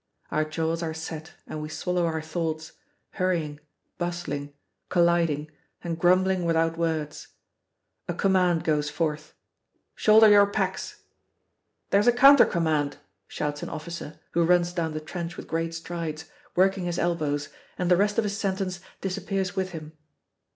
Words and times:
Our 0.31 0.45
jaws 0.45 0.81
are 0.81 0.95
set 0.95 1.33
and 1.45 1.61
we 1.61 1.69
swallow 1.69 2.07
our 2.07 2.23
thoughts, 2.23 2.71
hurrying, 3.11 3.59
bustling, 3.99 4.51
colliding, 4.89 5.51
and 5.83 5.99
grumbling 5.99 6.43
without 6.43 6.75
words. 6.75 7.27
A 8.07 8.15
command 8.15 8.63
goes 8.63 8.89
forth 8.89 9.35
"Shoulder 9.93 10.27
your 10.29 10.47
packs." 10.47 11.03
"There's 11.91 12.07
a 12.07 12.11
counter 12.11 12.47
command" 12.47 12.97
shouts 13.27 13.61
an 13.61 13.69
officer 13.69 14.19
who 14.31 14.43
runs 14.43 14.73
down 14.73 14.93
the 14.93 14.99
trench 15.01 15.37
with 15.37 15.45
great 15.47 15.75
strides, 15.75 16.25
working 16.55 16.85
his 16.85 16.97
elbows, 16.97 17.49
and 17.77 17.91
the 17.91 17.95
rest 17.95 18.17
of 18.17 18.23
his 18.23 18.35
sentence 18.35 18.79
disappears 19.01 19.55
with 19.55 19.69
him. 19.69 19.93